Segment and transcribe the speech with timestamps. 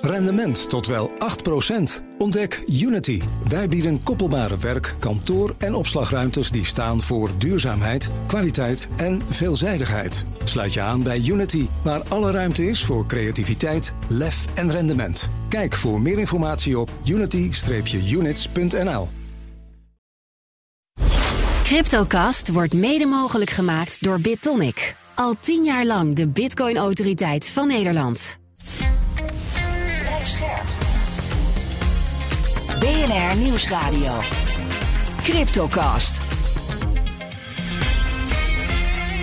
[0.00, 1.12] Rendement tot wel 8%.
[2.18, 3.22] Ontdek Unity.
[3.48, 10.26] Wij bieden koppelbare werk, kantoor en opslagruimtes die staan voor duurzaamheid, kwaliteit en veelzijdigheid.
[10.44, 15.30] Sluit je aan bij Unity, waar alle ruimte is voor creativiteit, lef en rendement.
[15.48, 19.08] Kijk voor meer informatie op unity-units.nl.
[21.62, 24.96] Cryptocast wordt mede mogelijk gemaakt door BitTonic.
[25.14, 28.40] Al tien jaar lang de Bitcoin-autoriteit van Nederland.
[32.82, 34.18] BNR Nieuwsradio.
[35.22, 36.20] Cryptocast.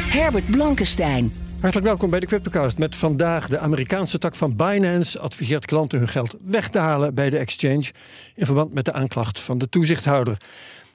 [0.09, 1.33] Herbert Blankenstein.
[1.59, 6.07] Hartelijk welkom bij de Cryptocast met vandaag de Amerikaanse tak van Binance adviseert klanten hun
[6.07, 7.91] geld weg te halen bij de exchange
[8.35, 10.37] in verband met de aanklacht van de toezichthouder.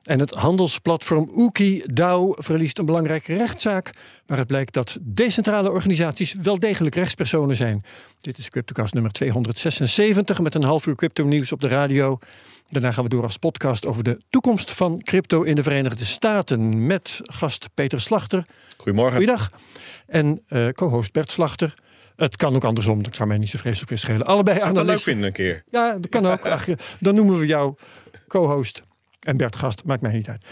[0.05, 3.91] En het handelsplatform Ookie DAO verliest een belangrijke rechtszaak.
[4.27, 7.83] Maar het blijkt dat decentrale organisaties wel degelijk rechtspersonen zijn.
[8.21, 12.19] Dit is Cryptocast nummer 276 met een half uur crypto nieuws op de radio.
[12.69, 16.87] Daarna gaan we door als podcast over de toekomst van crypto in de Verenigde Staten.
[16.87, 18.45] Met gast Peter Slachter.
[18.77, 19.17] Goedemorgen.
[19.17, 19.53] Goeiedag.
[20.07, 21.75] En uh, co-host Bert Slachter.
[22.17, 24.27] Het kan ook andersom, dat zou mij niet zo vreselijk weer schelen.
[24.27, 25.65] Allebei aan de leuk vinden een keer.
[25.71, 26.47] Ja, dat kan ook.
[26.47, 26.67] Ach,
[27.01, 27.75] dan noemen we jou
[28.29, 28.83] co-host.
[29.21, 30.45] En Bert Gast, maakt mij niet uit.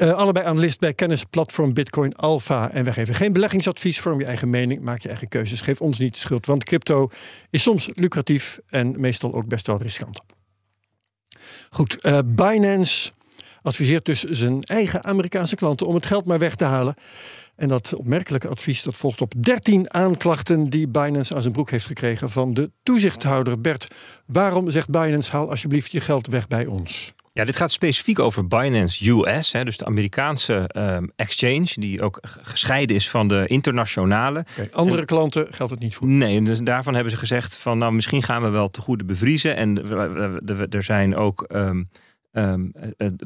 [0.00, 2.70] Uh, allebei analist bij kennisplatform Bitcoin Alpha.
[2.70, 4.00] En wij geven geen beleggingsadvies.
[4.00, 5.60] Vorm je eigen mening, maak je eigen keuzes.
[5.60, 7.10] Geef ons niet de schuld, want crypto
[7.50, 10.20] is soms lucratief en meestal ook best wel riskant.
[11.70, 13.10] Goed, uh, Binance
[13.62, 16.94] adviseert dus zijn eigen Amerikaanse klanten om het geld maar weg te halen.
[17.56, 21.86] En dat opmerkelijke advies dat volgt op 13 aanklachten die Binance aan zijn broek heeft
[21.86, 23.88] gekregen van de toezichthouder Bert.
[24.26, 27.14] Waarom zegt Binance haal alsjeblieft je geld weg bij ons?
[27.32, 32.18] Ja, dit gaat specifiek over Binance US, hè, dus de Amerikaanse um, exchange, die ook
[32.22, 34.44] gescheiden is van de internationale.
[34.72, 36.08] andere klanten geldt het niet voor.
[36.08, 39.56] Nee, dus daarvan hebben ze gezegd van nou misschien gaan we wel te goede bevriezen.
[39.56, 39.88] En
[40.70, 41.88] er zijn ook um,
[42.32, 42.72] um,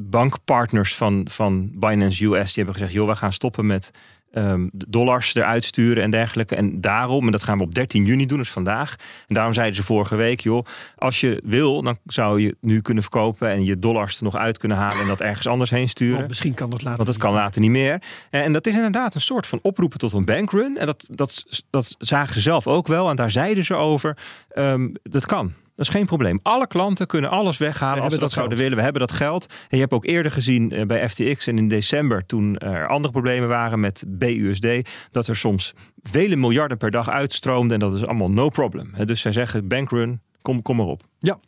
[0.00, 3.91] bankpartners van, van Binance US die hebben gezegd, joh, we gaan stoppen met
[4.34, 6.54] um, dollars eruit sturen en dergelijke.
[6.54, 8.97] En daarom, en dat gaan we op 13 juni doen, dus vandaag.
[9.26, 10.66] En daarom zeiden ze vorige week, joh,
[10.97, 14.59] als je wil, dan zou je nu kunnen verkopen en je dollars er nog uit
[14.59, 16.22] kunnen halen en dat ergens anders heen sturen.
[16.22, 16.97] Oh, misschien kan dat later.
[16.97, 18.03] Want dat kan later niet meer.
[18.31, 20.78] En dat is inderdaad een soort van oproepen tot een bankrun.
[20.78, 23.10] En dat, dat, dat zagen ze zelf ook wel.
[23.10, 24.16] En daar zeiden ze over,
[24.54, 25.53] um, dat kan.
[25.76, 26.40] Dat is geen probleem.
[26.42, 28.76] Alle klanten kunnen alles weghalen als ze dat, zouden willen.
[28.76, 29.46] We hebben dat geld.
[29.46, 33.12] En je hebt ook eerder gezien eh, bij FTX en in december, toen er andere
[33.12, 34.66] problemen waren met BUSD,
[35.10, 37.72] dat er soms vele miljarden per dag uitstroomden.
[37.72, 38.92] En dat is allemaal no problem.
[39.04, 41.02] Dus zij zeggen: bankrun, kom, kom maar op.
[41.18, 41.38] Ja,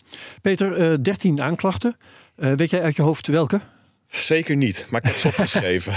[0.43, 1.97] Peter, 13 eh, aanklachten.
[2.37, 3.61] Uh, weet jij uit je hoofd welke?
[4.09, 5.93] Zeker niet, maar ik heb het opgeschreven.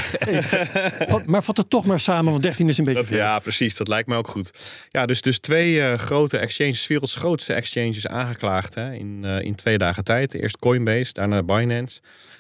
[1.26, 3.78] maar vat het toch maar samen, want 13 is een beetje dat, Ja, precies.
[3.78, 4.52] Dat lijkt mij ook goed.
[4.90, 9.56] Ja, dus, dus twee uh, grote exchanges, werelds grootste exchanges aangeklaagd hè, in, uh, in
[9.56, 10.34] twee dagen tijd.
[10.34, 12.00] Eerst Coinbase, daarna Binance.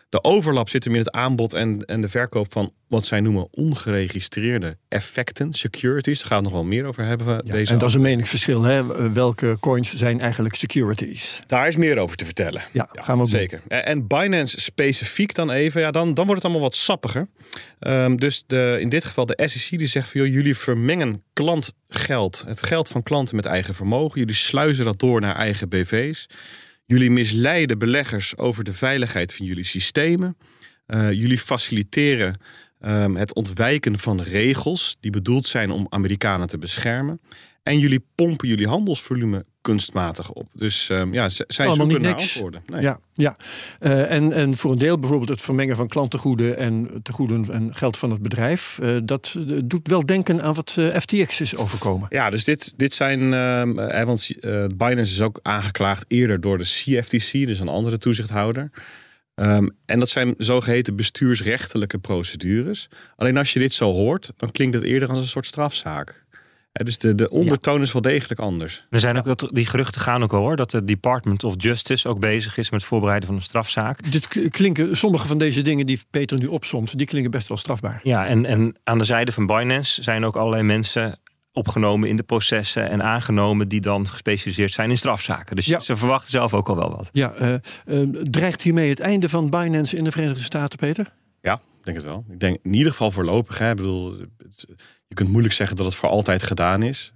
[0.09, 3.47] De overlap zit hem in het aanbod en, en de verkoop van wat zij noemen
[3.51, 6.19] ongeregistreerde effecten, securities.
[6.19, 7.41] Daar gaan we nog wel meer over hebben.
[7.45, 8.63] Ja, deze en dat is een meningsverschil.
[8.63, 9.11] Hè?
[9.13, 11.39] Welke coins zijn eigenlijk securities?
[11.45, 12.61] Daar is meer over te vertellen.
[12.73, 13.61] Ja, gaan we zeker.
[13.67, 17.27] En Binance specifiek dan even, ja, dan, dan wordt het allemaal wat sappiger.
[17.79, 22.65] Um, dus de, in dit geval de SEC die zegt van jullie vermengen klantgeld, het
[22.65, 24.19] geld van klanten met eigen vermogen.
[24.19, 26.27] Jullie sluizen dat door naar eigen BV's.
[26.89, 30.37] Jullie misleiden beleggers over de veiligheid van jullie systemen.
[30.87, 32.41] Uh, jullie faciliteren
[32.81, 37.21] um, het ontwijken van regels die bedoeld zijn om Amerikanen te beschermen.
[37.63, 40.47] En jullie pompen jullie handelsvolume kunstmatig op.
[40.53, 42.61] Dus um, ja, zij Allemaal zoeken naar antwoorden.
[42.65, 42.81] Nee.
[42.81, 43.37] Ja, ja.
[43.79, 47.97] Uh, en, en voor een deel bijvoorbeeld het vermengen van klantengoeden en tegoeden en geld
[47.97, 48.79] van het bedrijf.
[48.81, 52.07] Uh, dat doet wel denken aan wat FTX is overkomen.
[52.11, 53.21] Ja, dus dit, dit zijn.
[53.21, 54.29] Uh, want
[54.77, 58.71] Binance is ook aangeklaagd eerder door de CFTC, dus een andere toezichthouder.
[59.35, 62.89] Um, en dat zijn zogeheten bestuursrechtelijke procedures.
[63.15, 66.25] Alleen als je dit zo hoort, dan klinkt het eerder als een soort strafzaak.
[66.71, 68.85] Dus de, de ondertoon is wel degelijk anders.
[68.89, 72.07] Er zijn ook dat, die geruchten gaan ook al hoor, dat de Department of Justice
[72.07, 74.11] ook bezig is met het voorbereiden van een strafzaak.
[74.11, 77.99] Dit klinken, sommige van deze dingen die Peter nu opsomt, die klinken best wel strafbaar.
[78.03, 81.19] Ja, en, en aan de zijde van Binance zijn ook allerlei mensen
[81.53, 85.55] opgenomen in de processen en aangenomen die dan gespecialiseerd zijn in strafzaken.
[85.55, 87.09] Dus ze verwachten zelf ook al wel wat.
[87.11, 87.53] Ja, uh,
[87.85, 91.13] uh, dreigt hiermee het einde van Binance in de Verenigde Staten, Peter?
[91.41, 91.59] Ja,
[91.91, 92.25] denk het wel.
[92.29, 93.57] Ik denk in ieder geval voorlopig.
[93.57, 93.69] Hè.
[93.69, 94.15] Ik bedoel,
[95.07, 97.13] je kunt moeilijk zeggen dat het voor altijd gedaan is.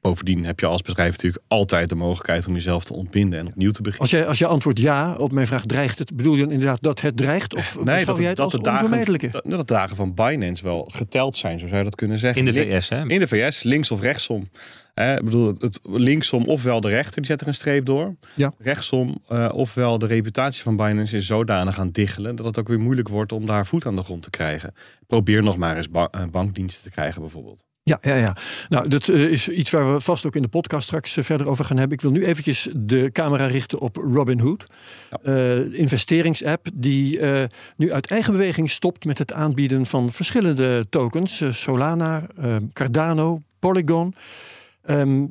[0.00, 3.70] Bovendien heb je als bedrijf natuurlijk altijd de mogelijkheid om jezelf te ontbinden en opnieuw
[3.70, 4.10] te beginnen.
[4.10, 6.16] Als je, als je antwoordt ja op mijn vraag, dreigt het?
[6.16, 7.54] Bedoel je inderdaad dat het dreigt?
[7.54, 8.90] Of nee, dat, jij het dat, de dagen,
[9.30, 12.46] dat, dat de dagen van Binance wel geteld zijn, zo zou je dat kunnen zeggen.
[12.46, 13.08] In de VS, hè?
[13.08, 14.48] In de VS, links of rechtsom.
[15.00, 18.14] Hè, ik bedoel, het, linksom ofwel de rechter, die zet er een streep door.
[18.34, 18.52] Ja.
[18.58, 22.36] Rechtsom eh, ofwel de reputatie van Binance is zodanig aan diggelen...
[22.36, 24.74] dat het ook weer moeilijk wordt om daar voet aan de grond te krijgen.
[25.06, 27.64] Probeer nog maar eens ba- eh, bankdiensten te krijgen bijvoorbeeld.
[27.82, 28.36] Ja, ja, ja.
[28.68, 31.64] Nou, dat eh, is iets waar we vast ook in de podcast straks verder over
[31.64, 31.96] gaan hebben.
[31.96, 34.66] Ik wil nu eventjes de camera richten op Robinhood.
[35.22, 37.20] Eh, investeringsapp die
[37.76, 41.42] nu uit eigen beweging stopt met het aanbieden van verschillende tokens.
[41.50, 42.26] Solana,
[42.72, 44.14] Cardano, Polygon.
[44.82, 45.26] Ehm,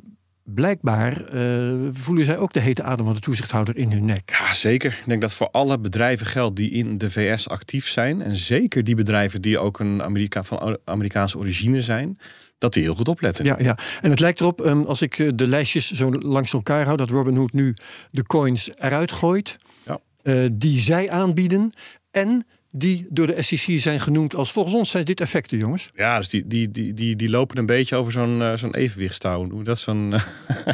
[0.54, 4.30] blijkbaar eh, voelen zij ook de hete adem van de toezichthouder in hun nek.
[4.38, 4.90] Ja, zeker.
[4.90, 8.22] Ik denk dat voor alle bedrijven geldt die in de VS actief zijn...
[8.22, 12.18] en zeker die bedrijven die ook een Amerika van Amerikaanse origine zijn...
[12.58, 13.44] dat die heel goed opletten.
[13.44, 16.84] Ja, ja, en het lijkt erop, ehm, als ik eh, de lijstjes zo langs elkaar
[16.84, 17.74] hou, dat Robinhood nu
[18.10, 19.56] de coins eruit gooit.
[19.86, 20.00] Ja.
[20.22, 21.72] eh, die zij aanbieden.
[22.10, 25.90] En die door de SEC zijn genoemd als volgens ons zijn dit effecten, jongens.
[25.94, 29.50] Ja, dus die, die, die, die, die lopen een beetje over zo'n eh, zo'n evenwichtstouw.
[29.50, 30.14] Hoe dat zo'n.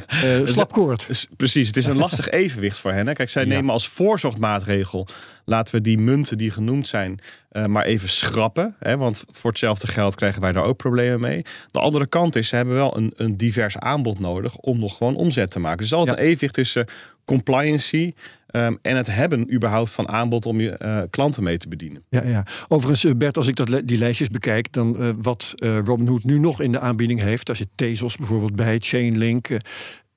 [0.08, 1.28] Eh slapkoord.
[1.36, 3.06] Precies, het is een lastig evenwicht voor hen.
[3.06, 3.12] Hè.
[3.12, 3.48] Kijk, zij Ja.
[3.48, 5.06] nemen als voorzorgmaatregel...
[5.44, 7.18] laten we die munten die genoemd zijn
[7.66, 8.74] maar even schrappen.
[8.78, 11.42] Hè, want voor hetzelfde geld krijgen wij daar ook problemen mee.
[11.70, 14.56] De andere kant is, ze hebben wel een, een divers aanbod nodig...
[14.56, 15.78] om nog gewoon omzet te maken.
[15.78, 16.22] Dus altijd Ja.
[16.22, 16.86] een evenwicht tussen
[17.24, 18.12] compliancy...
[18.56, 22.04] ehm, en het hebben überhaupt van aanbod om je eh, klanten mee te bedienen.
[22.08, 22.44] Ja, ja.
[22.68, 26.38] Overigens, eh, Bert, als ik dat, die lijstjes bekijk, dan eh, wat eh, Robinhood nu
[26.38, 29.48] nog in de aanbieding heeft, daar zit Tezos bijvoorbeeld bij, Chainlink,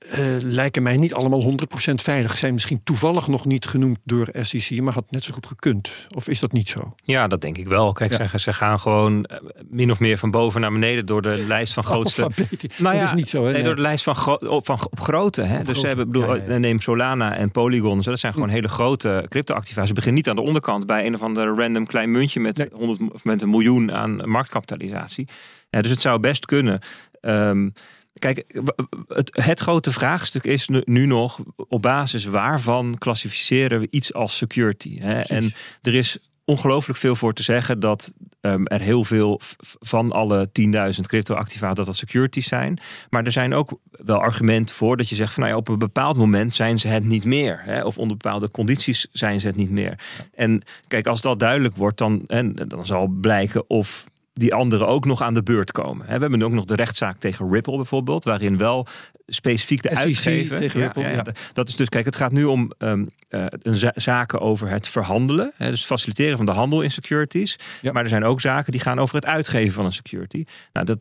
[0.00, 2.38] eh, eh, lijken mij niet allemaal 100% veilig.
[2.38, 6.06] Zijn misschien toevallig nog niet genoemd door SEC, maar had net zo goed gekund.
[6.16, 6.94] Of is dat niet zo?
[7.04, 7.92] Ja, dat denk ik wel.
[7.92, 8.26] Kijk, Ja.
[8.26, 9.38] ze, ze gaan gewoon eh,
[9.68, 12.20] min of meer van boven naar beneden door de lijst van grootste.
[12.20, 12.30] Nou
[12.78, 13.52] dat ja, is niet zo, hè?
[13.52, 15.42] Nee, door de lijst van, gro- op, van op grootte.
[15.42, 15.62] Hè?
[15.62, 16.58] dus ze hebben, bedoel, ja, ja, ja.
[16.58, 18.02] neem Solana en Polygon.
[18.02, 19.86] Zo, dat zijn gewoon hele grote crypto-activa.
[19.86, 22.68] Ze beginnen niet aan de onderkant bij een of ander random klein muntje met, Nee.
[22.72, 25.28] 100, of met een miljoen aan marktkapitalisatie.
[25.70, 26.80] Ja, dus het zou best kunnen.
[27.20, 27.68] Ehm,
[28.12, 28.44] kijk,
[29.08, 34.36] het, het grote vraagstuk is nu, nu nog op basis waarvan klassificeren we iets als
[34.36, 34.98] security.
[34.98, 35.20] Hè?
[35.20, 35.52] En
[35.82, 39.40] er is ongelooflijk veel voor te zeggen dat ehm, er heel veel
[39.80, 40.50] van alle
[40.94, 42.78] 10.000 crypto-activa dat dat securities zijn.
[43.10, 45.78] Maar er zijn ook wel argumenten voor dat je zegt van nou ja, op een
[45.78, 47.60] bepaald moment zijn ze het niet meer.
[47.62, 47.84] Hè?
[47.84, 49.98] Of onder bepaalde condities zijn ze het niet meer.
[50.34, 55.04] En kijk, als dat duidelijk wordt, dan, en, dan zal blijken of die anderen ook
[55.04, 56.06] nog aan de beurt komen.
[56.06, 58.86] We hebben ook nog de rechtszaak tegen Ripple bijvoorbeeld, waarin wel
[59.30, 61.24] specifiek de SEC uitgever tegen ja.
[61.52, 63.46] Dat is dus, kijk, het gaat nu om ehm, eh,
[63.94, 67.58] zaken over het verhandelen, hè, dus faciliteren van de handel in securities.
[67.82, 67.92] Ja.
[67.92, 70.44] Maar er zijn ook zaken die gaan over het uitgeven van een security.
[70.72, 70.98] Nou, dat,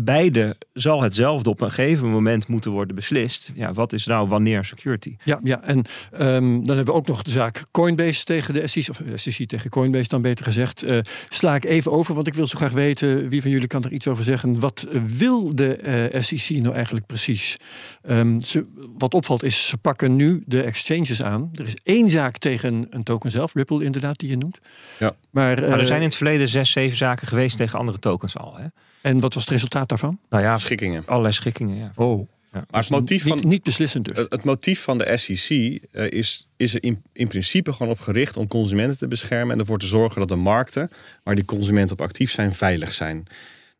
[0.00, 3.50] beide zal hetzelfde op een gegeven moment moeten worden beslist.
[3.54, 5.16] Ja, wat is nou wanneer security?
[5.24, 5.82] Ja, ja, en
[6.12, 9.70] ehm, dan hebben we ook nog de zaak Coinbase tegen de SEC, of SEC tegen
[9.70, 10.82] Coinbase dan beter gezegd.
[10.82, 10.98] Eh,
[11.28, 13.92] sla ik even over, want ik wil zo graag weten, wie van jullie kan er
[13.92, 14.60] iets over zeggen.
[14.60, 17.56] Wat eh, wil de eh, SEC nou eigenlijk precies?
[18.02, 18.64] Ehm, ze,
[18.98, 21.50] wat opvalt is, ze pakken nu de exchanges aan.
[21.52, 24.58] Er is één zaak tegen een token zelf, Ripple inderdaad, die je noemt.
[24.98, 25.14] Ja.
[25.30, 28.36] Maar, Maar er eh, zijn in het verleden zes, zeven zaken geweest tegen andere tokens
[28.36, 28.56] al.
[28.56, 28.66] Hè?
[29.02, 30.18] En wat was het resultaat daarvan?
[30.30, 31.02] Nou ja, Schikkingen.
[31.06, 31.76] allerlei schikkingen.
[31.76, 31.90] Ja.
[31.94, 34.16] Oh, Maar het motief niet, van, niet beslissend dus.
[34.16, 38.00] Het, het motief van de SEC eh, is, is er in, in principe gewoon op
[38.00, 40.90] gericht om consumenten te beschermen en ervoor te zorgen dat de markten
[41.22, 43.26] waar die consumenten op actief zijn, veilig zijn.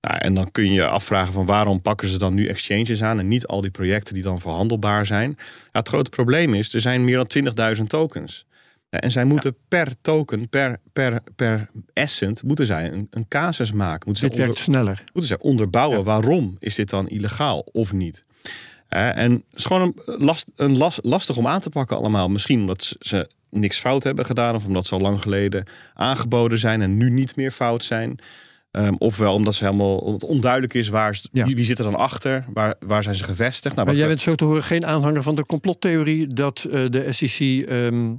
[0.05, 3.19] Nou, en dan kun je je afvragen van waarom pakken ze dan nu exchanges aan
[3.19, 5.35] en niet al die projecten die dan verhandelbaar zijn.
[5.39, 8.47] Ja, het grote probleem is, er zijn meer dan 20.000 tokens.
[8.91, 13.73] Ja, en zij moeten per token, per, per, per essent, moeten zij een, een casus
[13.73, 14.03] maken.
[14.07, 15.03] Moeten Dit zij werkt sneller.
[15.13, 16.05] moeten ze onderbouwen Ja.
[16.05, 18.23] waarom is dit dan illegaal of niet.
[18.89, 22.29] En het is gewoon een, last, een las- lastig om aan te pakken allemaal.
[22.29, 24.55] Misschien omdat ze niks fout hebben gedaan...
[24.55, 25.65] of omdat ze al lang geleden
[25.95, 28.19] aangeboden zijn en nu niet meer fout zijn.
[28.75, 31.45] Ehm, ofwel omdat, ze helemaal, omdat het onduidelijk is waar, Ja.
[31.45, 33.75] wie, wie zit er dan achter, waar, waar zijn ze gevestigd.
[33.75, 37.13] Nou, Maar jij bent zo te horen geen aanhanger van de complottheorie dat eh, de
[37.13, 38.13] SEC ehm,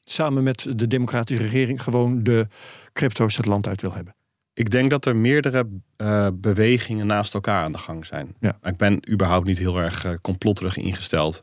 [0.00, 2.46] samen met de democratische regering gewoon de
[2.92, 4.14] crypto's het land uit wil hebben.
[4.54, 8.34] Ik denk dat er meerdere eh, bewegingen naast elkaar aan de gang zijn.
[8.40, 8.58] Ja.
[8.62, 11.40] Ik ben überhaupt niet heel erg eh, complotterig ingesteld.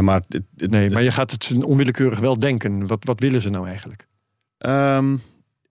[0.00, 2.86] Maar het- het- Nee, het- maar je gaat het onwillekeurig wel denken.
[2.86, 4.06] Wat, wat willen ze nou eigenlijk?
[4.58, 5.16] Ehm,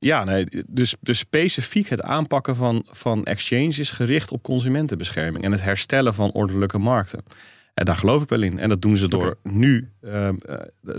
[0.04, 5.52] ja, nee, dus, dus specifiek het aanpakken van, van exchanges is gericht op consumentenbescherming en
[5.52, 7.24] het herstellen van ordelijke markten.
[7.74, 8.60] En daar geloof ik wel in.
[8.60, 10.56] En dat doen ze door nu ehm, eh,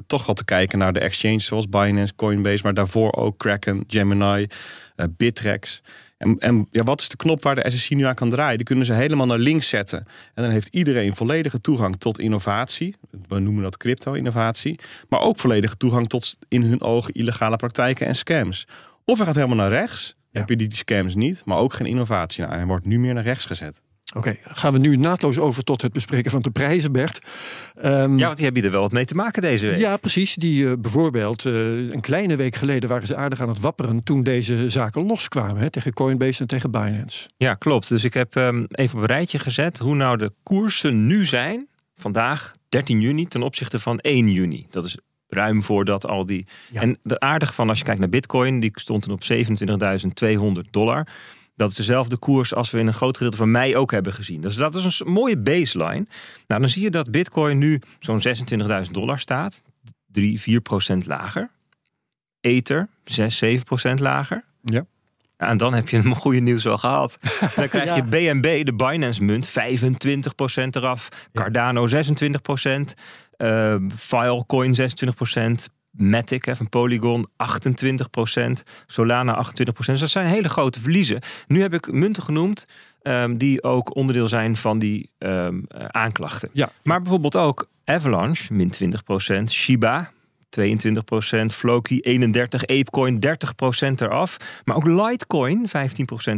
[0.06, 4.46] toch wel te kijken naar de exchanges zoals Binance, Coinbase, maar daarvoor ook Kraken, Gemini,
[4.96, 5.82] eh, Bittrex.
[6.18, 8.56] En, en ja, wat is de knop waar de SEC nu aan kan draaien?
[8.56, 9.98] Die kunnen ze helemaal naar links zetten.
[10.34, 12.94] En dan heeft iedereen volledige toegang tot innovatie.
[13.28, 14.78] We noemen dat crypto-innovatie.
[15.08, 18.66] Maar ook volledige toegang tot in hun ogen illegale praktijken en scams.
[19.04, 20.14] Of hij gaat helemaal naar rechts.
[20.30, 22.42] Dan heb je die scams niet, maar ook geen innovatie.
[22.44, 23.80] Nou, hij wordt nu meer naar rechts gezet.
[24.16, 27.18] Oké, gaan we nu naadloos over tot het bespreken van de prijzen, Bert.
[27.74, 29.76] Ehm, Ja, want die hebben er wel wat mee te maken deze week.
[29.78, 30.34] ja, precies.
[30.34, 34.22] Die eh, bijvoorbeeld eh, een kleine week geleden waren ze aardig aan het wapperen toen
[34.22, 37.28] deze zaken loskwamen hè, tegen Coinbase en tegen Binance.
[37.36, 37.88] Ja, klopt.
[37.88, 41.68] Dus ik heb ehm, even op een rijtje gezet hoe nou de koersen nu zijn.
[41.94, 44.66] Vandaag, 13 juni, ten opzichte van 1 juni.
[44.70, 44.96] Dat is
[45.34, 46.46] ruim voordat al die...
[46.70, 46.80] Ja.
[46.80, 49.22] En de aardige van als je kijkt naar bitcoin, die stond toen op
[50.64, 51.06] 27.200 dollar.
[51.56, 54.40] Dat is dezelfde koers als we in een groot gedeelte van mei ook hebben gezien.
[54.40, 56.06] Dus dat is een mooie baseline.
[56.46, 58.22] Nou, dan zie je dat bitcoin nu zo'n
[58.84, 59.62] 26.000 dollar staat.
[60.06, 61.50] 3, 4 procent lager.
[62.40, 64.44] Ether, 6, 7 procent lager.
[64.62, 64.86] Ja.
[65.48, 67.18] En dan heb je een goede nieuws wel gehad.
[67.56, 67.96] Dan krijg Ja.
[67.96, 69.52] je BNB, de Binance munt, 25%
[70.70, 71.08] eraf.
[71.32, 71.90] Cardano 26%.
[73.36, 75.72] eh Filecoin 26%.
[75.90, 78.62] Matic hè, van Polygon 28%.
[78.86, 79.52] Solana 28%.
[79.86, 81.20] Dus dat zijn hele grote verliezen.
[81.46, 82.66] Nu heb ik munten genoemd
[83.02, 86.48] ehm, die ook onderdeel zijn van die ehm, eh, aanklachten.
[86.52, 86.70] Ja.
[86.82, 89.44] Maar bijvoorbeeld ook Avalanche, min 20%.
[89.50, 90.10] Shiba,
[90.60, 93.28] 22%, Floki 31%, Apecoin 30%
[93.96, 94.36] eraf.
[94.64, 95.72] Maar ook Litecoin 15%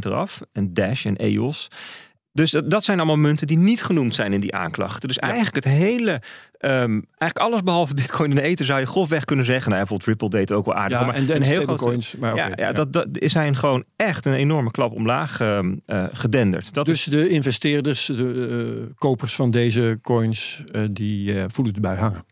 [0.06, 0.40] eraf.
[0.52, 1.68] En Dash en EOS.
[2.34, 5.08] Dus dat, dat zijn allemaal munten die niet genoemd zijn in die aanklachten.
[5.08, 6.20] Dus eigenlijk het hele,
[6.58, 9.70] ehm, eigenlijk alles behalve Bitcoin en Ether zou je grofweg kunnen zeggen.
[9.70, 10.98] Nou, bijvoorbeeld Ripple deed het ook wel aardig.
[10.98, 12.16] Ja, maar en, en heel groot stablecoins.
[12.16, 16.74] Maar ja, ja, Dat, dat zijn gewoon echt een enorme klap omlaag ehm, eh, gedenderd.
[16.74, 21.98] Dat Dus de investeerders, de eh, kopers van deze coins, eh, die voelen de bui
[21.98, 22.24] hangen.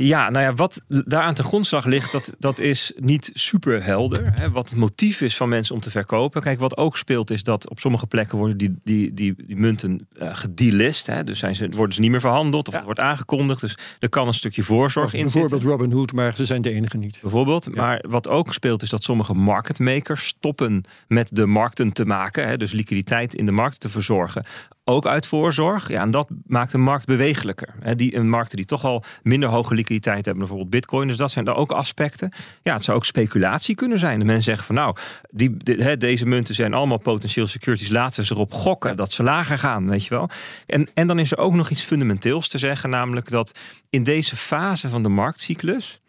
[0.00, 4.32] Ja, nou ja, wat daaraan ten grondslag ligt, dat, dat is niet super helder.
[4.34, 6.42] Hè, wat het motief is van mensen om te verkopen.
[6.42, 10.08] Kijk, wat ook speelt is dat op sommige plekken worden die, die, die, die munten
[10.22, 11.06] uh, gedelist.
[11.06, 12.78] Hè, dus zijn ze, worden ze niet meer verhandeld of Ja.
[12.78, 13.60] het wordt aangekondigd.
[13.60, 15.70] Dus er kan een stukje voorzorg in Bijvoorbeeld zitten.
[15.70, 17.18] Robin Hood, maar ze zijn de enige niet.
[17.20, 17.74] Bijvoorbeeld.
[17.74, 22.48] Maar wat ook speelt is dat sommige market makers stoppen met de markten te maken.
[22.48, 24.44] Hè, dus liquiditeit in de markt te verzorgen.
[24.88, 25.88] Ook uit voorzorg.
[25.88, 27.74] Ja, en dat maakt de markt bewegelijker.
[27.80, 31.08] Hè, die, een markten die toch al minder hoge liquiditeit hebben, bijvoorbeeld bitcoin.
[31.08, 32.32] Dus dat zijn daar ook aspecten.
[32.62, 34.18] Ja, het zou ook speculatie kunnen zijn.
[34.18, 34.96] De mensen zeggen van nou,
[35.30, 37.88] die, deze munten zijn allemaal potentieel securities.
[37.88, 40.28] Laten we ze erop gokken dat ze lager gaan, weet je wel.
[40.66, 42.90] En, en dan is er ook nog iets fundamenteels te zeggen.
[42.90, 43.58] Namelijk dat
[43.90, 46.00] in deze fase van de marktcyclus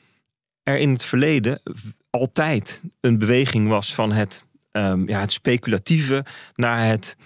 [0.63, 1.61] er in het verleden
[2.09, 7.17] altijd een beweging was van het, ehm, ja, het speculatieve naar het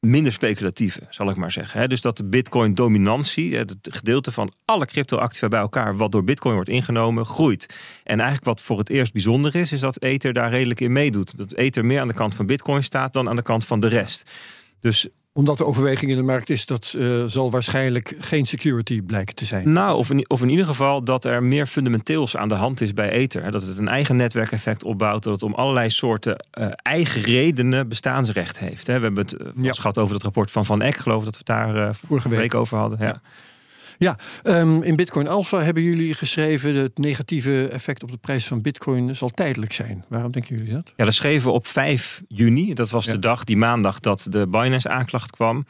[0.00, 1.88] minder speculatieve, zal ik maar zeggen.
[1.88, 6.70] Dus dat de Bitcoin-dominantie, het gedeelte van alle crypto-activa bij elkaar, wat door Bitcoin wordt
[6.70, 7.66] ingenomen, groeit.
[8.04, 11.38] En eigenlijk wat voor het eerst bijzonder is, is dat Ether daar redelijk in meedoet.
[11.38, 13.88] Dat Ether meer aan de kant van Bitcoin staat dan aan de kant van de
[13.88, 14.30] rest.
[14.80, 19.34] Dus Omdat de overweging in de markt is, dat eh, zal waarschijnlijk geen security blijken
[19.34, 19.72] te zijn.
[19.72, 22.92] Nou, of in, of in ieder geval dat er meer fundamenteels aan de hand is
[22.92, 23.42] bij Ether.
[23.42, 23.50] Hè.
[23.50, 25.22] Dat het een eigen netwerkeffect opbouwt.
[25.22, 28.86] Dat het om allerlei soorten eh, eigen redenen bestaansrecht heeft.
[28.86, 28.96] Hè.
[28.98, 29.52] We hebben het Ja.
[29.62, 29.72] ja.
[29.72, 30.96] gehad over het rapport van Van Eck.
[30.96, 32.38] Geloof ik dat we het daar vorige week.
[32.38, 32.98] week over hadden.
[33.00, 33.06] Ja.
[33.06, 33.20] Ja,
[34.42, 36.74] ehm, in Bitcoin Alpha hebben jullie geschreven...
[36.74, 40.04] het negatieve effect op de prijs van Bitcoin zal tijdelijk zijn.
[40.08, 40.92] Waarom denken jullie dat?
[40.96, 42.74] ja, dat schreven we op 5 juni.
[42.74, 43.12] Dat was Ja.
[43.12, 45.66] de dag, die maandag, dat de Binance-aanklacht kwam.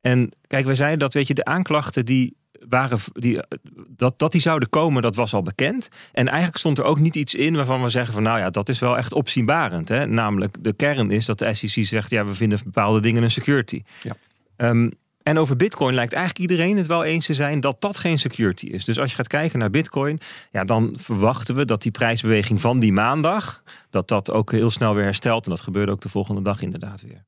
[0.00, 2.36] En kijk, wij zeiden dat, weet je, de aanklachten die
[2.68, 5.88] waren, die, eh, dat, dat die zouden komen, dat was al bekend.
[6.12, 8.68] En eigenlijk stond er ook niet iets in waarvan we zeggen van, nou ja, dat
[8.68, 9.88] is wel echt opzienbarend.
[9.88, 10.06] Hè?
[10.06, 13.82] Namelijk, de kern is dat de SEC zegt, ja, we vinden bepaalde dingen een security.
[14.02, 14.16] Ja.
[14.56, 14.90] Ehm,
[15.24, 18.66] en over Bitcoin lijkt eigenlijk iedereen het wel eens te zijn dat dat geen security
[18.66, 18.84] is.
[18.84, 22.78] Dus als je gaat kijken naar Bitcoin, ja, dan verwachten we dat die prijsbeweging van
[22.78, 25.44] die maandag, dat dat ook heel snel weer herstelt.
[25.44, 27.24] En dat gebeurde ook de volgende dag inderdaad weer.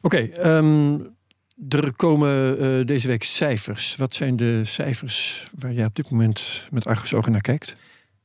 [0.00, 0.98] Oké, ehm,
[1.68, 3.96] er komen eh, deze week cijfers.
[3.96, 7.76] Wat zijn de cijfers waar jij op dit moment met argusogen naar kijkt?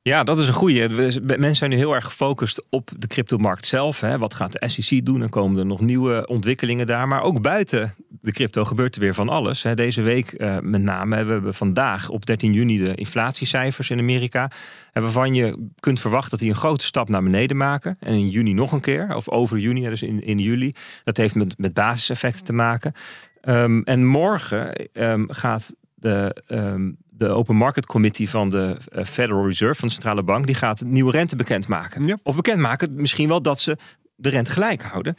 [0.03, 0.88] Ja, dat is een goeie.
[0.88, 4.00] We- Mensen zijn nu heel erg gefocust op de cryptomarkt zelf.
[4.00, 4.17] Hè.
[4.17, 5.22] Wat gaat de SEC doen?
[5.22, 7.07] Er komen er nog nieuwe ontwikkelingen daar.
[7.07, 9.63] Maar ook buiten de crypto gebeurt er weer van alles.
[9.63, 9.74] Hè.
[9.74, 14.51] Deze week eh, met name hebben we vandaag op 13 juni de inflatiecijfers in Amerika.
[14.93, 17.98] Waarvan je kunt verwachten dat die een grote stap naar beneden maken.
[18.00, 19.15] En in juni nog een keer.
[19.15, 20.74] Of over juni, dus in, in juli.
[21.03, 22.93] Dat heeft met, met basiseffecten te maken.
[23.41, 29.48] Ehm, en morgen ehm, gaat de, ehm, de Open Market Committee van de eh, Federal
[29.48, 32.08] Reserve, van de centrale bank, die gaat nieuwe rente bekendmaken.
[32.08, 32.17] Ja.
[32.24, 33.77] Of bekendmaken misschien wel dat ze
[34.15, 35.15] de rente gelijk houden.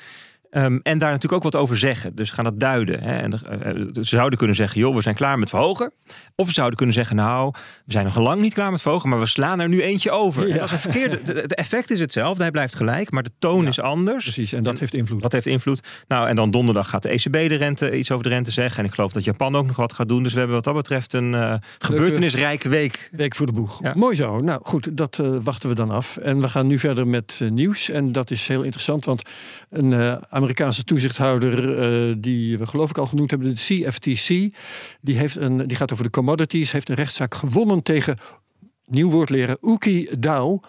[0.55, 2.15] Ehm, en daar natuurlijk ook wat over zeggen.
[2.15, 3.03] Dus gaan dat duiden.
[3.03, 3.17] Hè?
[3.17, 5.93] En, eh, eh, ze zouden kunnen zeggen, joh, we zijn klaar met verhogen.
[6.35, 7.53] Of ze zouden kunnen zeggen, nou,
[7.85, 10.47] we zijn nog lang niet klaar met verhogen, maar we slaan er nu eentje over.
[10.47, 10.53] Ja.
[10.53, 11.19] En dat is een verkeerde.
[11.25, 13.69] Het effect is hetzelfde, hij blijft gelijk, maar de toon Ja.
[13.69, 14.23] is anders.
[14.25, 15.23] Precies, en dat heeft invloed.
[15.23, 15.83] Dat heeft invloed.
[16.09, 18.79] Nou, en dan donderdag gaat de ECB de rente iets over de rente zeggen.
[18.79, 20.23] En ik geloof dat Japan ook nog wat gaat doen.
[20.23, 23.09] Dus we hebben wat dat betreft een eh, gebeurtenisrijke week.
[23.13, 23.83] Week voor de boeg.
[23.83, 23.93] Ja.
[23.97, 24.39] Mooi zo.
[24.39, 26.17] Nou goed, dat wachten we dan af.
[26.17, 27.91] En we gaan nu verder met nieuws.
[27.91, 29.23] En dat is heel interessant, want
[29.71, 34.29] een Amerikaanse toezichthouder, eh, die we geloof ik al genoemd hebben, de CFTC,
[35.01, 38.19] die, heeft een, die gaat over de commodities, heeft een rechtszaak gewonnen tegen,
[38.87, 40.61] nieuw woord leren, Uki DAO.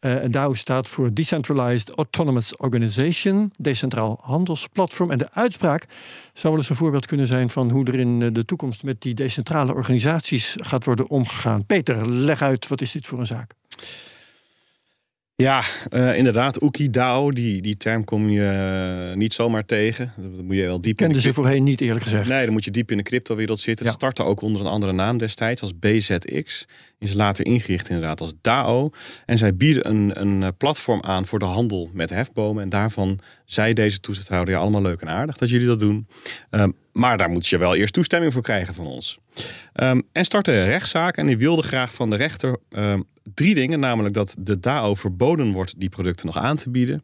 [0.00, 5.10] Uh, en DAO staat voor Decentralized Autonomous Organization, decentraal handelsplatform.
[5.10, 5.86] En de uitspraak
[6.32, 9.14] zou wel eens een voorbeeld kunnen zijn van hoe er in de toekomst met die
[9.14, 11.66] decentrale organisaties gaat worden omgegaan.
[11.66, 13.52] Peter, leg uit, wat is dit voor een zaak?
[15.36, 15.62] Ja,
[15.94, 16.62] uh, inderdaad.
[16.62, 20.12] Oekidao, die, die term kom je uh, niet zomaar tegen.
[20.16, 22.28] Dat moet je wel diep Kenden ze voorheen niet, eerlijk gezegd.
[22.28, 23.86] Nee, dan moet je diep in de cryptowereld zitten.
[23.86, 26.66] Het startte ook onder een andere naam destijds, als BZX.
[26.98, 28.90] Is later ingericht inderdaad als DAO.
[29.26, 32.62] En zij bieden een, een eh, platform aan voor de handel met hefbomen.
[32.62, 33.18] En daarvan
[33.52, 36.06] zei deze toezichthouder, ja, allemaal leuk en aardig dat jullie dat doen.
[36.50, 39.18] Um, maar daar moet je wel eerst toestemming voor krijgen van ons.
[39.74, 43.04] Um, en startte een rechtszaak en die wilde graag van de rechter um,
[43.34, 43.80] drie dingen.
[43.80, 47.02] Namelijk dat de DAO verboden wordt die producten nog aan te bieden.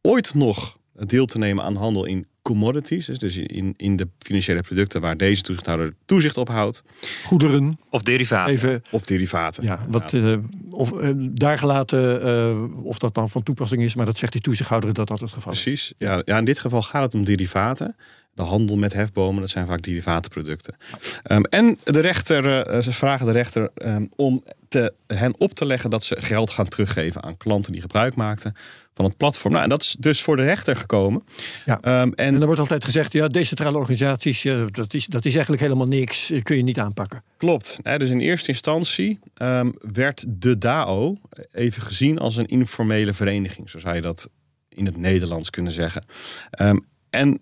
[0.00, 3.06] Ooit nog deel te nemen aan handel in commodities.
[3.06, 6.82] Dus in, in de financiële producten waar deze toezichthouder toezicht op houdt.
[7.24, 7.78] Goederen.
[7.90, 8.54] Of derivaten.
[8.54, 9.64] Even, of derivaten.
[9.64, 10.36] Ja, wat, uh,
[10.70, 13.94] of, uh, daar gelaten uh, of dat dan van toepassing is.
[13.94, 15.72] Maar dat zegt die toezichthouder dat dat het geval Precies.
[15.72, 15.92] is.
[15.96, 16.14] Precies.
[16.14, 17.96] Ja, ja, in dit geval gaat het om derivaten.
[18.36, 20.76] De handel met hefbomen, dat zijn vaak derivatenproducten.
[21.30, 25.66] Um, en de rechter, uh, ze vragen de rechter um, om te, hen op te
[25.66, 28.54] leggen dat ze geld gaan teruggeven aan klanten die gebruik maakten
[28.94, 29.52] van het platform.
[29.52, 31.24] Nou, en dat is dus voor de rechter gekomen.
[31.64, 31.74] Ja.
[31.74, 35.32] Um, en, en er wordt altijd gezegd, ja, decentrale organisaties, ja, dat, is, dat is
[35.32, 37.22] eigenlijk helemaal niks, kun je niet aanpakken.
[37.36, 37.78] Klopt.
[37.82, 39.18] Hè, dus in eerste instantie
[39.80, 41.16] werd de DAO
[41.52, 44.28] even gezien als een informele vereniging, zo zou je dat
[44.68, 46.04] in het Nederlands kunnen zeggen.
[47.10, 47.40] en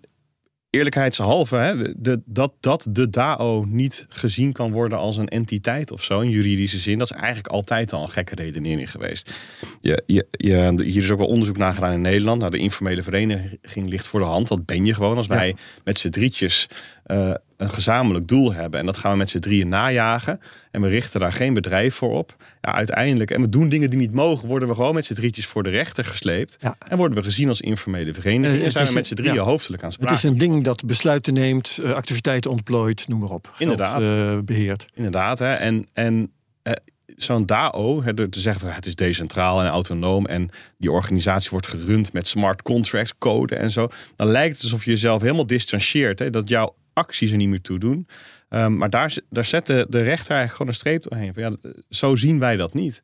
[0.75, 6.03] eerlijkheidshalve, hè, de, dat, dat de DAO niet gezien kan worden als een entiteit of
[6.03, 9.33] zo, in juridische zin, dat is eigenlijk altijd al een gekke redenering geweest.
[9.81, 12.39] Je, je, je, hier is ook wel onderzoek naar gedaan in Nederland.
[12.39, 14.47] Nou, de informele vereniging ligt voor de hand.
[14.47, 15.53] Dat ben je gewoon als wij ja.
[15.83, 16.67] met z'n drietjes
[17.07, 18.79] uh, een gezamenlijk doel hebben.
[18.79, 20.39] En dat gaan we met z'n drieën najagen.
[20.71, 22.35] En we richten daar geen bedrijf voor op.
[22.61, 25.45] Ja, uiteindelijk, en we doen dingen die niet mogen, worden we gewoon met z'n drietjes
[25.45, 26.57] voor de rechter gesleept.
[26.59, 26.75] Ja.
[26.87, 28.63] En worden we gezien als informele vereniging.
[28.63, 29.41] En zijn we met z'n drieën ja.
[29.41, 30.13] hoofdelijk aan sprake.
[30.13, 33.53] Het is een ding dat besluiten neemt, activiteiten ontplooit, noem maar op.
[33.57, 34.01] Inderdaad.
[34.01, 34.85] Uh, beheert.
[34.93, 35.39] Inderdaad.
[35.39, 35.53] Hè.
[35.53, 36.31] En, en
[36.63, 36.73] uh,
[37.15, 41.67] zo'n DAO, hè, te zeggen van het is decentraal en autonoom en die organisatie wordt
[41.67, 46.19] gerund met smart contracts, code en zo, dan lijkt het alsof je jezelf helemaal distancieert.
[46.19, 48.07] Hè, dat jouw acties er niet meer toe doen.
[48.49, 51.33] Um, maar daar, daar zet de, de rechter eigenlijk gewoon een streep doorheen.
[51.33, 53.03] Van, ja, zo zien wij dat niet.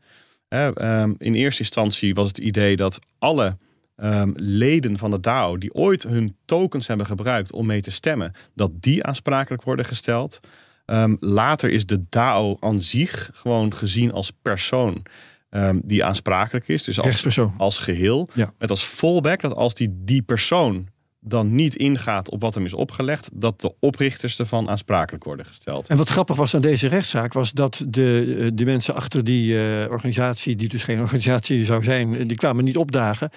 [0.50, 3.58] Um, in eerste instantie was het idee dat alle
[3.96, 8.34] um, leden van de DAO die ooit hun tokens hebben gebruikt om mee te stemmen,
[8.56, 10.40] dat die aansprakelijk worden gesteld.
[11.20, 15.04] Later is de DAO aan zich gewoon gezien als persoon
[15.50, 16.84] um, die aansprakelijk is.
[16.84, 18.30] Dus als, als geheel.
[18.34, 18.54] Ja.
[18.58, 20.88] Met als fallback dat als die, die persoon
[21.24, 25.88] dan niet ingaat op wat hem is opgelegd, dat de oprichters ervan aansprakelijk worden gesteld.
[25.88, 29.90] En wat grappig was aan deze rechtszaak, was dat de, de mensen achter die uh,
[29.90, 33.30] organisatie, die dus geen organisatie zou zijn, die kwamen niet opdagen.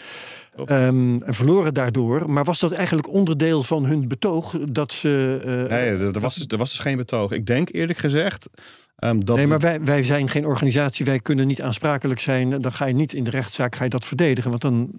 [0.66, 2.30] Um, en verloren daardoor.
[2.30, 5.40] Maar was dat eigenlijk onderdeel van hun betoog dat ze.
[5.40, 7.30] Uh, nee, er, was, er was dus geen betoog.
[7.30, 8.48] Ik denk eerlijk gezegd.
[9.04, 12.60] Um, dat nee, maar wij, wij zijn geen organisatie, wij kunnen niet aansprakelijk zijn.
[12.60, 14.50] Dan ga je niet in de rechtszaak ga je dat verdedigen.
[14.50, 14.90] Want dan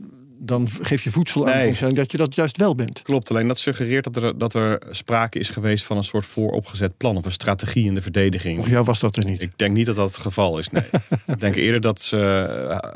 [0.46, 1.94] dan geef je voedsel aan nee.
[1.94, 3.02] dat je dat juist wel bent.
[3.02, 6.98] Klopt, alleen dat suggereert dat er, dat er sprake is geweest van een soort vooropgezet
[6.98, 8.60] plan of een strategie in de verdediging.
[8.60, 9.42] Of jou was dat er niet?
[9.42, 10.70] Ik denk niet dat dat het geval is.
[10.70, 10.84] Nee.
[11.28, 12.94] ik denk eerder dat ze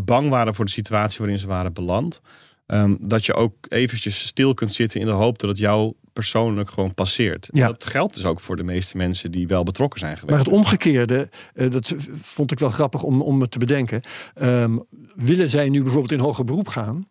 [0.00, 2.20] bang waren voor de situatie waarin ze waren beland.
[2.66, 6.70] Um, dat je ook eventjes stil kunt zitten in de hoop dat het jou persoonlijk
[6.70, 7.48] gewoon passeert.
[7.52, 7.66] Ja.
[7.66, 10.36] Dat geldt dus ook voor de meeste mensen die wel betrokken zijn geweest.
[10.36, 14.00] Maar het omgekeerde, uh, dat vond ik wel grappig om, om het te bedenken.
[14.42, 14.82] Um,
[15.14, 17.06] willen zij nu bijvoorbeeld in hoger beroep gaan?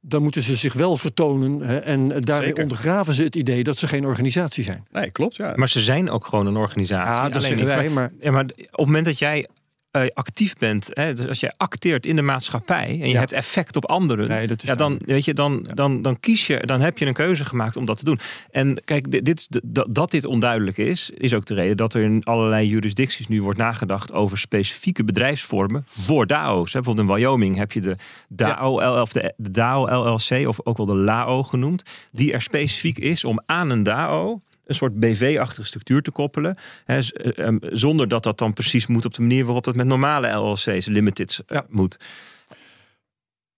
[0.00, 1.60] Dan moeten ze zich wel vertonen.
[1.60, 2.62] Hè, en daarmee Zeker.
[2.62, 4.86] ondergraven ze het idee dat ze geen organisatie zijn.
[4.90, 5.36] Nee, klopt.
[5.36, 5.52] Ja.
[5.56, 7.12] Maar ze zijn ook gewoon een organisatie.
[7.12, 7.88] Ja, dat zeggen wij.
[7.88, 8.12] Maar...
[8.20, 9.48] Ja, maar op het moment dat jij
[9.96, 13.18] uh, actief bent, hè, dus als je acteert in de maatschappij en je Ja.
[13.18, 16.46] hebt effect op anderen, Nee, dat is ja, dan, weet je, dan, dan, dan kies
[16.46, 18.18] je, dan heb je een keuze gemaakt om dat te doen.
[18.50, 22.24] En kijk, dit, dit, dat, dit onduidelijk is, is ook de reden dat er in
[22.24, 26.72] allerlei jurisdicties nu wordt nagedacht over specifieke bedrijfsvormen voor DAO's.
[26.72, 27.96] Hè, Bijvoorbeeld in Wyoming heb je de
[28.28, 31.82] DAO, of de, de DAO LLC, of ook wel de LAO genoemd,
[32.12, 36.56] die er specifiek is om aan een DAO een soort BV-achtige structuur te koppelen.
[36.84, 39.86] Hè, eh, em, zonder dat dat dan precies moet op de manier waarop dat met
[39.86, 41.66] normale LLC's, limiteds, eh, Ja.
[41.68, 41.98] moet.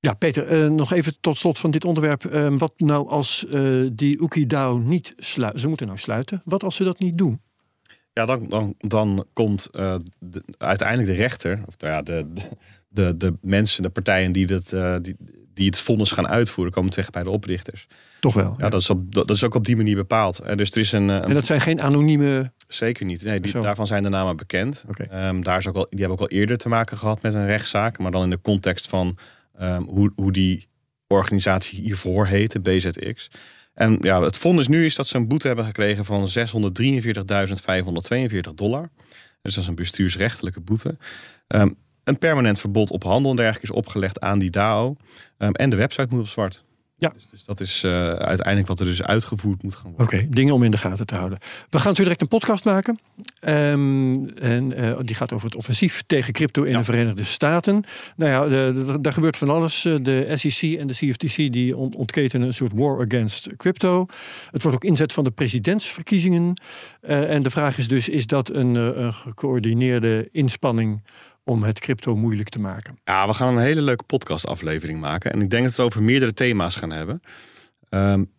[0.01, 2.25] Ja, Peter, eh, nog even tot slot van dit onderwerp.
[2.25, 5.61] Eh, wat nou als eh, die Oeki DAO niet sluiten?
[5.61, 6.43] Ze moeten nou sluiten.
[6.45, 7.41] Wat als ze dat niet doen?
[8.13, 12.27] Ja, dan, dan, dan komt uh, de, uiteindelijk de rechter, of nou ja, de,
[12.89, 15.17] de, de, mensen, de partijen die, dat, uh, die,
[15.55, 17.87] die het vonnis gaan uitvoeren, komen terecht bij de oprichters.
[18.21, 18.55] Toch wel?
[18.59, 20.39] Ja, Dat, is op, dat, is ook op die manier bepaald.
[20.39, 22.53] En dus er is een, een en dat zijn geen anonieme.
[22.69, 23.23] Zeker niet.
[23.23, 24.85] Nee, die, daarvan zijn de namen bekend.
[24.89, 25.29] Okay.
[25.29, 27.47] Um, daar is ook al, die hebben ook al eerder te maken gehad met een
[27.47, 29.19] rechtszaak, maar dan in de context van
[29.61, 30.69] um, hoe, hoe die
[31.07, 33.31] organisatie hiervoor heette, BZX.
[33.75, 36.35] En ja, het vonnis nu is dat ze een boete hebben gekregen van 643.542
[38.55, 38.91] dollar.
[39.43, 40.97] Dus dat is een bestuursrechtelijke boete.
[41.47, 44.97] Um, een permanent verbod op handel en dergelijke is opgelegd aan die DAO.
[45.39, 46.63] En de website moet op zwart.
[47.01, 47.13] Ja.
[47.15, 50.07] Dus, dus dat is uh, uiteindelijk wat er dus uitgevoerd moet gaan worden.
[50.07, 51.39] Oké, okay, dingen om in de gaten te houden.
[51.71, 52.99] We gaan zo direct een podcast maken.
[53.41, 56.79] Um, en uh, die gaat over het offensief tegen crypto in ja.
[56.79, 57.85] de Verenigde Staten.
[58.17, 59.83] Nou ja, daar gebeurt van alles.
[59.83, 64.07] De SEC en de CFTC die ont ontketenen een soort war against crypto.
[64.51, 66.61] Het wordt ook inzet van de presidentsverkiezingen.
[67.03, 71.03] Uh, en de vraag is dus, is dat een, een gecoördineerde inspanning
[71.49, 72.99] om het crypto moeilijk te maken.
[73.05, 75.33] Ja, we gaan een hele leuke podcastaflevering maken.
[75.33, 77.21] En ik denk dat we het over meerdere thema's gaan hebben.
[77.91, 78.31] Um,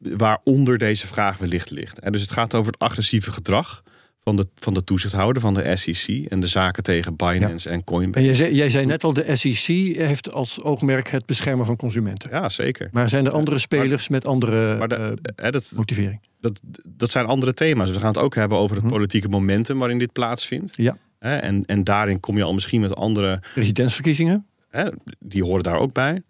[0.00, 1.98] waaronder deze vraag wellicht ligt.
[1.98, 3.82] En dus het gaat over het agressieve gedrag
[4.20, 7.74] van de, van de toezichthouder, van de SEC en de zaken tegen Binance ja.
[7.74, 8.18] en Coinbase.
[8.18, 11.76] En jij, zei, jij zei net al, de SEC heeft als oogmerk het beschermen van
[11.76, 12.30] consumenten.
[12.30, 12.88] Ja, zeker.
[12.92, 16.20] Maar zijn er andere spelers maar, met andere maar de, uh, dat, motivering?
[16.40, 17.90] Dat, dat zijn andere thema's.
[17.90, 18.90] We gaan het ook hebben over het hm.
[18.90, 20.76] politieke momentum waarin dit plaatsvindt.
[20.76, 20.96] Ja.
[21.18, 23.42] Hè, en, en daarin kom je al misschien met andere...
[23.54, 24.46] Presidentsverkiezingen?
[24.68, 26.22] Hè, die horen daar ook bij.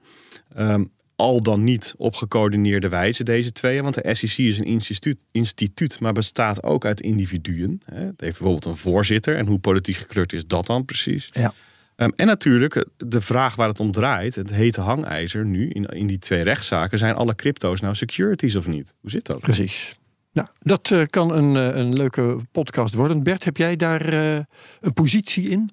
[0.58, 3.82] Um, al dan niet op gecoördineerde wijze, deze twee.
[3.82, 7.80] Want de SEC is een instituut, instituut maar bestaat ook uit individuen.
[7.84, 8.00] Hè.
[8.00, 9.36] Het heeft bijvoorbeeld een voorzitter.
[9.36, 11.30] En hoe politiek gekleurd is dat dan precies?
[11.32, 11.52] Ja.
[11.96, 16.06] Um, en natuurlijk, de vraag waar het om draait, het hete hangijzer nu in, in
[16.06, 18.94] die twee rechtszaken, zijn alle crypto's nou securities of niet?
[19.00, 19.40] Hoe zit dat?
[19.40, 19.97] Precies.
[20.38, 23.22] Nou, dat uh, kan een, uh, een leuke podcast worden.
[23.22, 24.38] Bert, heb jij daar uh,
[24.80, 25.70] een positie in?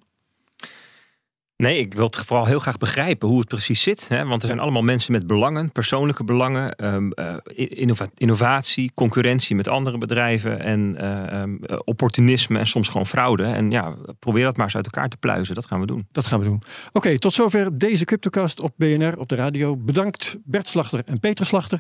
[1.58, 4.08] Nee, ik wil het vooral heel graag begrijpen hoe het precies zit.
[4.08, 4.26] Hè?
[4.26, 9.68] Want er zijn allemaal mensen met belangen, persoonlijke belangen, um, uh, innova innovatie, concurrentie met
[9.68, 13.44] andere bedrijven en uh, um, opportunisme en soms gewoon fraude.
[13.44, 15.56] En ja, probeer dat maar eens uit elkaar te pluizen.
[15.56, 16.08] Dat gaan we doen.
[16.12, 16.56] Dat gaan we doen.
[16.56, 19.78] Oké, okay, tot zover deze Cryptocast op BNR op de radio.
[19.78, 21.80] Bedankt Bert Slachter en Peter Slachter.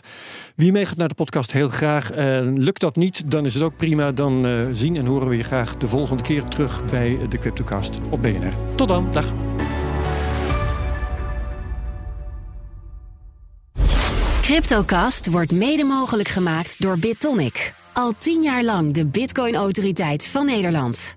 [0.55, 2.11] Wie meegaat naar de podcast, heel graag.
[2.11, 2.17] Uh,
[2.53, 4.11] lukt dat niet, dan is het ook prima.
[4.11, 8.21] Dan zien en horen we je graag de volgende keer terug bij de Cryptocast op
[8.21, 8.75] BNR.
[8.75, 9.54] Tot dan, dag.
[14.45, 17.73] CryptoCast wordt mede mogelijk gemaakt door BitTonic.
[17.93, 21.15] Al tien jaar lang de Bitcoin-autoriteit van Nederland.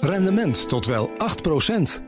[0.00, 1.12] Rendement tot wel 8%.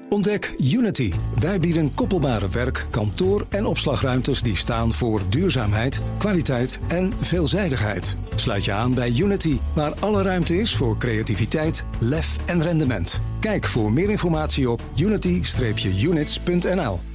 [0.09, 1.13] Ontdek Unity.
[1.41, 8.17] Wij bieden koppelbare werk, kantoor en opslagruimtes die staan voor duurzaamheid, kwaliteit en veelzijdigheid.
[8.35, 13.21] Sluit je aan bij Unity, waar alle ruimte is voor creativiteit, lef en rendement.
[13.41, 17.10] Kijk voor meer informatie op unity-units.nl.